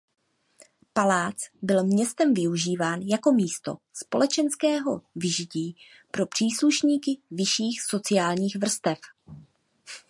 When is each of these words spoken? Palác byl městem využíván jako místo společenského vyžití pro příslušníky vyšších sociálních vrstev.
Palác 0.93 1.35
byl 1.61 1.83
městem 1.83 2.33
využíván 2.33 3.01
jako 3.01 3.31
místo 3.31 3.77
společenského 3.93 5.01
vyžití 5.15 5.75
pro 6.11 6.25
příslušníky 6.27 7.17
vyšších 7.31 7.81
sociálních 7.83 8.55
vrstev. 8.55 8.99